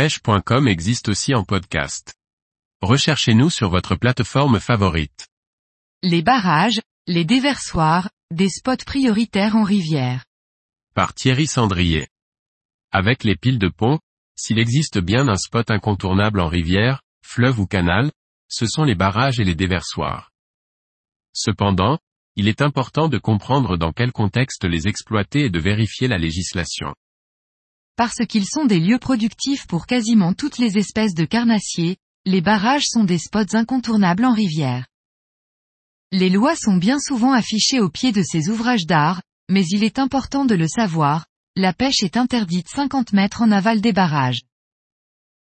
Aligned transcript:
pêche.com 0.00 0.66
existe 0.66 1.10
aussi 1.10 1.34
en 1.34 1.44
podcast. 1.44 2.14
Recherchez-nous 2.80 3.50
sur 3.50 3.68
votre 3.68 3.96
plateforme 3.96 4.58
favorite. 4.58 5.28
Les 6.02 6.22
barrages, 6.22 6.80
les 7.06 7.26
déversoirs, 7.26 8.08
des 8.30 8.48
spots 8.48 8.86
prioritaires 8.86 9.56
en 9.56 9.62
rivière. 9.62 10.24
Par 10.94 11.12
Thierry 11.12 11.46
Sandrier. 11.46 12.08
Avec 12.90 13.24
les 13.24 13.36
piles 13.36 13.58
de 13.58 13.68
pont, 13.68 13.98
s'il 14.36 14.58
existe 14.58 14.98
bien 14.98 15.28
un 15.28 15.36
spot 15.36 15.70
incontournable 15.70 16.40
en 16.40 16.48
rivière, 16.48 17.02
fleuve 17.22 17.60
ou 17.60 17.66
canal, 17.66 18.10
ce 18.48 18.66
sont 18.66 18.84
les 18.84 18.94
barrages 18.94 19.38
et 19.38 19.44
les 19.44 19.54
déversoirs. 19.54 20.30
Cependant, 21.34 21.98
il 22.36 22.48
est 22.48 22.62
important 22.62 23.08
de 23.08 23.18
comprendre 23.18 23.76
dans 23.76 23.92
quel 23.92 24.12
contexte 24.12 24.64
les 24.64 24.88
exploiter 24.88 25.44
et 25.44 25.50
de 25.50 25.60
vérifier 25.60 26.08
la 26.08 26.16
législation. 26.16 26.94
Parce 28.00 28.24
qu'ils 28.26 28.46
sont 28.46 28.64
des 28.64 28.80
lieux 28.80 28.98
productifs 28.98 29.66
pour 29.66 29.84
quasiment 29.84 30.32
toutes 30.32 30.56
les 30.56 30.78
espèces 30.78 31.12
de 31.12 31.26
carnassiers, 31.26 31.98
les 32.24 32.40
barrages 32.40 32.86
sont 32.86 33.04
des 33.04 33.18
spots 33.18 33.54
incontournables 33.54 34.24
en 34.24 34.32
rivière. 34.32 34.86
Les 36.10 36.30
lois 36.30 36.56
sont 36.56 36.78
bien 36.78 36.98
souvent 36.98 37.34
affichées 37.34 37.78
au 37.78 37.90
pied 37.90 38.10
de 38.10 38.22
ces 38.22 38.48
ouvrages 38.48 38.86
d'art, 38.86 39.20
mais 39.50 39.66
il 39.66 39.84
est 39.84 39.98
important 39.98 40.46
de 40.46 40.54
le 40.54 40.66
savoir, 40.66 41.26
la 41.56 41.74
pêche 41.74 42.02
est 42.02 42.16
interdite 42.16 42.68
50 42.70 43.12
mètres 43.12 43.42
en 43.42 43.52
aval 43.52 43.82
des 43.82 43.92
barrages. 43.92 44.44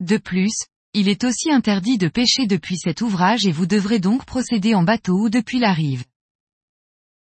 De 0.00 0.16
plus, 0.16 0.56
il 0.92 1.08
est 1.08 1.22
aussi 1.22 1.52
interdit 1.52 1.98
de 1.98 2.08
pêcher 2.08 2.48
depuis 2.48 2.78
cet 2.78 3.00
ouvrage 3.00 3.46
et 3.46 3.52
vous 3.52 3.66
devrez 3.66 4.00
donc 4.00 4.24
procéder 4.24 4.74
en 4.74 4.82
bateau 4.82 5.26
ou 5.26 5.28
depuis 5.30 5.60
la 5.60 5.72
rive. 5.72 6.04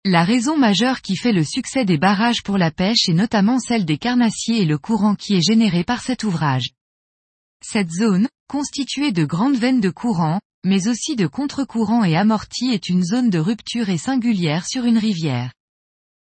La 0.03 0.23
raison 0.23 0.57
majeure 0.57 1.01
qui 1.01 1.15
fait 1.15 1.31
le 1.31 1.43
succès 1.43 1.85
des 1.85 1.99
barrages 1.99 2.41
pour 2.41 2.57
la 2.57 2.71
pêche 2.71 3.07
est 3.07 3.13
notamment 3.13 3.59
celle 3.59 3.85
des 3.85 3.99
carnassiers 3.99 4.61
et 4.61 4.65
le 4.65 4.79
courant 4.79 5.13
qui 5.13 5.35
est 5.35 5.47
généré 5.47 5.83
par 5.83 6.01
cet 6.01 6.23
ouvrage. 6.23 6.71
Cette 7.63 7.91
zone, 7.91 8.27
constituée 8.47 9.11
de 9.11 9.25
grandes 9.25 9.57
veines 9.57 9.79
de 9.79 9.91
courant, 9.91 10.41
mais 10.65 10.87
aussi 10.87 11.15
de 11.15 11.27
contre-courant 11.27 12.03
et 12.03 12.17
amortis 12.17 12.71
est 12.71 12.89
une 12.89 13.03
zone 13.03 13.29
de 13.29 13.37
rupture 13.37 13.89
et 13.89 13.99
singulière 13.99 14.65
sur 14.65 14.85
une 14.85 14.97
rivière. 14.97 15.53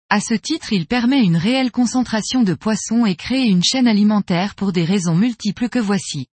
À 0.09 0.21
ce 0.21 0.35
titre 0.35 0.73
il 0.73 0.87
permet 0.87 1.23
une 1.23 1.37
réelle 1.37 1.71
concentration 1.71 2.43
de 2.43 2.55
poissons 2.55 3.07
et 3.07 3.15
crée 3.15 3.45
une 3.45 3.63
chaîne 3.63 3.87
alimentaire 3.87 4.57
pour 4.57 4.73
des 4.73 4.85
raisons 4.85 5.15
multiples 5.15 5.69
que 5.69 5.79
voici. 5.79 6.27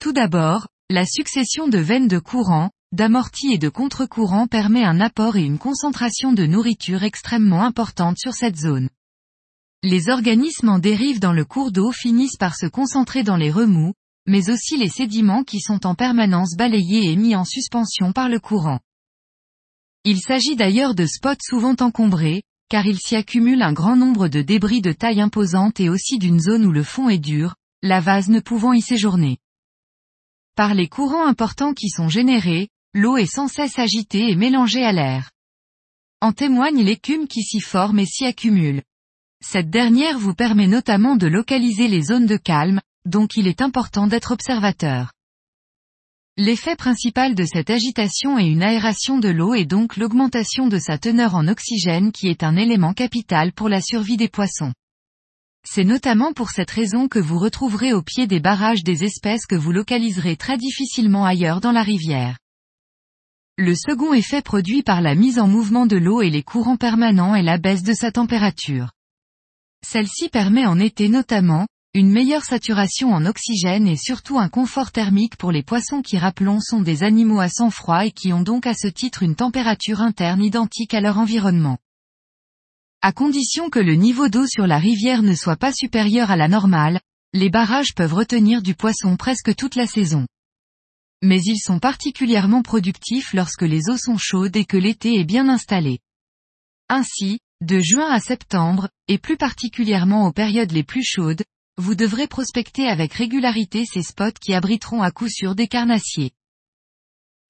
Tout 0.00 0.14
d'abord, 0.14 0.66
la 0.88 1.04
succession 1.04 1.68
de 1.68 1.78
veines 1.78 2.08
de 2.08 2.18
courant, 2.18 2.70
d'amorti 2.92 3.52
et 3.52 3.58
de 3.58 3.68
contre-courant 3.68 4.46
permet 4.46 4.84
un 4.84 5.00
apport 5.00 5.36
et 5.36 5.44
une 5.44 5.58
concentration 5.58 6.32
de 6.32 6.46
nourriture 6.46 7.02
extrêmement 7.02 7.62
importante 7.62 8.18
sur 8.18 8.34
cette 8.34 8.56
zone. 8.56 8.88
Les 9.82 10.08
organismes 10.08 10.70
en 10.70 10.78
dérivent 10.78 11.20
dans 11.20 11.32
le 11.32 11.44
cours 11.44 11.72
d'eau 11.72 11.92
finissent 11.92 12.36
par 12.36 12.56
se 12.56 12.66
concentrer 12.66 13.22
dans 13.22 13.36
les 13.36 13.50
remous, 13.50 13.94
mais 14.26 14.50
aussi 14.50 14.76
les 14.76 14.88
sédiments 14.88 15.44
qui 15.44 15.60
sont 15.60 15.86
en 15.86 15.94
permanence 15.94 16.56
balayés 16.56 17.10
et 17.10 17.16
mis 17.16 17.36
en 17.36 17.44
suspension 17.44 18.12
par 18.12 18.28
le 18.28 18.40
courant. 18.40 18.80
Il 20.04 20.20
s'agit 20.20 20.56
d'ailleurs 20.56 20.94
de 20.94 21.06
spots 21.06 21.42
souvent 21.42 21.76
encombrés, 21.80 22.42
car 22.68 22.86
il 22.86 22.98
s'y 22.98 23.14
accumule 23.14 23.62
un 23.62 23.72
grand 23.72 23.96
nombre 23.96 24.28
de 24.28 24.42
débris 24.42 24.80
de 24.80 24.92
taille 24.92 25.20
imposante 25.20 25.78
et 25.80 25.88
aussi 25.88 26.18
d'une 26.18 26.40
zone 26.40 26.64
où 26.64 26.72
le 26.72 26.82
fond 26.82 27.08
est 27.08 27.18
dur, 27.18 27.54
la 27.82 28.00
vase 28.00 28.28
ne 28.28 28.40
pouvant 28.40 28.72
y 28.72 28.80
séjourner. 28.80 29.38
Par 30.56 30.74
les 30.74 30.88
courants 30.88 31.26
importants 31.26 31.74
qui 31.74 31.88
sont 31.88 32.08
générés, 32.08 32.68
l'eau 32.94 33.16
est 33.16 33.26
sans 33.26 33.48
cesse 33.48 33.78
agitée 33.78 34.30
et 34.30 34.36
mélangée 34.36 34.84
à 34.84 34.92
l'air. 34.92 35.30
En 36.20 36.32
témoigne 36.32 36.82
l'écume 36.82 37.28
qui 37.28 37.42
s'y 37.42 37.60
forme 37.60 37.98
et 37.98 38.06
s'y 38.06 38.24
accumule. 38.24 38.82
Cette 39.44 39.70
dernière 39.70 40.18
vous 40.18 40.34
permet 40.34 40.66
notamment 40.66 41.16
de 41.16 41.26
localiser 41.26 41.88
les 41.88 42.02
zones 42.02 42.26
de 42.26 42.36
calme, 42.36 42.80
donc 43.04 43.36
il 43.36 43.46
est 43.46 43.60
important 43.60 44.06
d'être 44.06 44.32
observateur. 44.32 45.12
L'effet 46.38 46.76
principal 46.76 47.34
de 47.34 47.44
cette 47.44 47.70
agitation 47.70 48.38
est 48.38 48.46
une 48.46 48.62
aération 48.62 49.18
de 49.18 49.28
l'eau 49.28 49.54
et 49.54 49.64
donc 49.64 49.96
l'augmentation 49.96 50.68
de 50.68 50.78
sa 50.78 50.98
teneur 50.98 51.34
en 51.34 51.48
oxygène 51.48 52.12
qui 52.12 52.28
est 52.28 52.42
un 52.42 52.56
élément 52.56 52.92
capital 52.92 53.52
pour 53.52 53.70
la 53.70 53.80
survie 53.80 54.18
des 54.18 54.28
poissons. 54.28 54.72
C'est 55.64 55.84
notamment 55.84 56.32
pour 56.32 56.50
cette 56.50 56.70
raison 56.70 57.08
que 57.08 57.18
vous 57.18 57.38
retrouverez 57.38 57.92
au 57.92 58.02
pied 58.02 58.26
des 58.26 58.40
barrages 58.40 58.84
des 58.84 59.02
espèces 59.02 59.46
que 59.46 59.56
vous 59.56 59.72
localiserez 59.72 60.36
très 60.36 60.58
difficilement 60.58 61.24
ailleurs 61.24 61.60
dans 61.60 61.72
la 61.72 61.82
rivière. 61.82 62.36
Le 63.58 63.74
second 63.74 64.12
effet 64.12 64.42
produit 64.42 64.82
par 64.82 65.00
la 65.00 65.14
mise 65.14 65.38
en 65.38 65.48
mouvement 65.48 65.86
de 65.86 65.96
l'eau 65.96 66.20
et 66.20 66.28
les 66.28 66.42
courants 66.42 66.76
permanents 66.76 67.34
est 67.34 67.42
la 67.42 67.56
baisse 67.56 67.82
de 67.82 67.94
sa 67.94 68.12
température. 68.12 68.90
Celle-ci 69.82 70.28
permet 70.28 70.66
en 70.66 70.78
été 70.78 71.08
notamment, 71.08 71.66
une 71.94 72.10
meilleure 72.10 72.44
saturation 72.44 73.14
en 73.14 73.24
oxygène 73.24 73.88
et 73.88 73.96
surtout 73.96 74.38
un 74.38 74.50
confort 74.50 74.92
thermique 74.92 75.36
pour 75.36 75.52
les 75.52 75.62
poissons 75.62 76.02
qui 76.02 76.18
rappelons 76.18 76.60
sont 76.60 76.82
des 76.82 77.02
animaux 77.02 77.40
à 77.40 77.48
sang 77.48 77.70
froid 77.70 78.04
et 78.04 78.10
qui 78.10 78.34
ont 78.34 78.42
donc 78.42 78.66
à 78.66 78.74
ce 78.74 78.88
titre 78.88 79.22
une 79.22 79.36
température 79.36 80.02
interne 80.02 80.42
identique 80.42 80.92
à 80.92 81.00
leur 81.00 81.16
environnement. 81.16 81.78
À 83.00 83.12
condition 83.12 83.70
que 83.70 83.78
le 83.78 83.94
niveau 83.94 84.28
d'eau 84.28 84.46
sur 84.46 84.66
la 84.66 84.76
rivière 84.76 85.22
ne 85.22 85.34
soit 85.34 85.56
pas 85.56 85.72
supérieur 85.72 86.30
à 86.30 86.36
la 86.36 86.48
normale, 86.48 87.00
les 87.32 87.48
barrages 87.48 87.94
peuvent 87.94 88.12
retenir 88.12 88.60
du 88.60 88.74
poisson 88.74 89.16
presque 89.16 89.56
toute 89.56 89.76
la 89.76 89.86
saison 89.86 90.26
mais 91.26 91.42
ils 91.42 91.58
sont 91.58 91.80
particulièrement 91.80 92.62
productifs 92.62 93.34
lorsque 93.34 93.62
les 93.62 93.90
eaux 93.90 93.96
sont 93.96 94.16
chaudes 94.16 94.56
et 94.56 94.64
que 94.64 94.76
l'été 94.76 95.18
est 95.18 95.24
bien 95.24 95.48
installé. 95.48 95.98
Ainsi, 96.88 97.40
de 97.62 97.80
juin 97.80 98.08
à 98.08 98.20
septembre, 98.20 98.88
et 99.08 99.18
plus 99.18 99.36
particulièrement 99.36 100.26
aux 100.26 100.32
périodes 100.32 100.70
les 100.70 100.84
plus 100.84 101.02
chaudes, 101.02 101.42
vous 101.78 101.96
devrez 101.96 102.28
prospecter 102.28 102.86
avec 102.86 103.12
régularité 103.12 103.84
ces 103.84 104.02
spots 104.02 104.38
qui 104.40 104.54
abriteront 104.54 105.02
à 105.02 105.10
coup 105.10 105.28
sûr 105.28 105.56
des 105.56 105.66
carnassiers. 105.66 106.30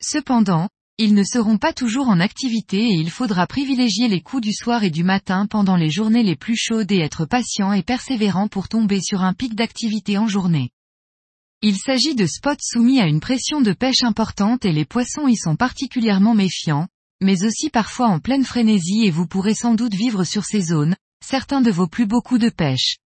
Cependant, 0.00 0.68
ils 0.98 1.12
ne 1.12 1.22
seront 1.22 1.58
pas 1.58 1.74
toujours 1.74 2.08
en 2.08 2.18
activité 2.18 2.78
et 2.78 2.94
il 2.94 3.10
faudra 3.10 3.46
privilégier 3.46 4.08
les 4.08 4.22
coups 4.22 4.42
du 4.42 4.54
soir 4.54 4.84
et 4.84 4.90
du 4.90 5.04
matin 5.04 5.46
pendant 5.46 5.76
les 5.76 5.90
journées 5.90 6.22
les 6.22 6.36
plus 6.36 6.56
chaudes 6.56 6.90
et 6.90 7.00
être 7.00 7.26
patient 7.26 7.74
et 7.74 7.82
persévérant 7.82 8.48
pour 8.48 8.68
tomber 8.68 9.00
sur 9.02 9.20
un 9.20 9.34
pic 9.34 9.54
d'activité 9.54 10.16
en 10.16 10.28
journée. 10.28 10.70
Il 11.68 11.78
s'agit 11.78 12.14
de 12.14 12.26
spots 12.26 12.60
soumis 12.60 13.00
à 13.00 13.08
une 13.08 13.18
pression 13.18 13.60
de 13.60 13.72
pêche 13.72 14.04
importante 14.04 14.64
et 14.64 14.70
les 14.70 14.84
poissons 14.84 15.26
y 15.26 15.34
sont 15.34 15.56
particulièrement 15.56 16.32
méfiants, 16.32 16.86
mais 17.20 17.42
aussi 17.42 17.70
parfois 17.70 18.06
en 18.06 18.20
pleine 18.20 18.44
frénésie 18.44 19.04
et 19.04 19.10
vous 19.10 19.26
pourrez 19.26 19.54
sans 19.54 19.74
doute 19.74 19.92
vivre 19.92 20.22
sur 20.22 20.44
ces 20.44 20.60
zones, 20.60 20.94
certains 21.24 21.62
de 21.62 21.72
vos 21.72 21.88
plus 21.88 22.06
beaux 22.06 22.22
coups 22.22 22.40
de 22.40 22.50
pêche. 22.50 22.98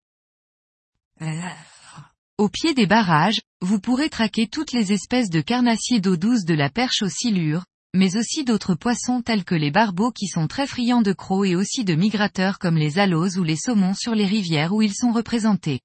Au 2.36 2.48
pied 2.48 2.74
des 2.74 2.88
barrages, 2.88 3.40
vous 3.60 3.78
pourrez 3.78 4.10
traquer 4.10 4.48
toutes 4.48 4.72
les 4.72 4.92
espèces 4.92 5.30
de 5.30 5.40
carnassiers 5.40 6.00
d'eau 6.00 6.16
douce 6.16 6.44
de 6.44 6.54
la 6.54 6.68
perche 6.68 7.02
aux 7.02 7.08
silures, 7.08 7.64
mais 7.94 8.16
aussi 8.16 8.42
d'autres 8.42 8.74
poissons 8.74 9.22
tels 9.22 9.44
que 9.44 9.54
les 9.54 9.70
barbeaux 9.70 10.10
qui 10.10 10.26
sont 10.26 10.48
très 10.48 10.66
friands 10.66 11.02
de 11.02 11.12
crocs 11.12 11.46
et 11.46 11.54
aussi 11.54 11.84
de 11.84 11.94
migrateurs 11.94 12.58
comme 12.58 12.76
les 12.76 12.98
aloses 12.98 13.38
ou 13.38 13.44
les 13.44 13.54
saumons 13.54 13.94
sur 13.94 14.16
les 14.16 14.26
rivières 14.26 14.74
où 14.74 14.82
ils 14.82 14.96
sont 14.96 15.12
représentés. 15.12 15.78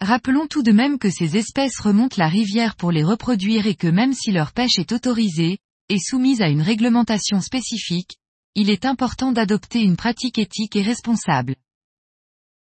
Rappelons 0.00 0.46
tout 0.46 0.62
de 0.62 0.70
même 0.70 0.98
que 0.98 1.10
ces 1.10 1.36
espèces 1.36 1.80
remontent 1.80 2.16
la 2.18 2.28
rivière 2.28 2.76
pour 2.76 2.92
les 2.92 3.02
reproduire 3.02 3.66
et 3.66 3.74
que 3.74 3.88
même 3.88 4.12
si 4.12 4.30
leur 4.30 4.52
pêche 4.52 4.78
est 4.78 4.92
autorisée, 4.92 5.58
et 5.88 5.98
soumise 5.98 6.40
à 6.40 6.48
une 6.48 6.62
réglementation 6.62 7.40
spécifique, 7.40 8.16
il 8.54 8.70
est 8.70 8.84
important 8.84 9.32
d'adopter 9.32 9.80
une 9.80 9.96
pratique 9.96 10.38
éthique 10.38 10.76
et 10.76 10.82
responsable. 10.82 11.56